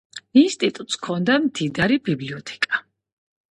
[0.41, 2.83] ინსტიტუტს ჰქონდა მდიდარი ბიბლიოთეკა.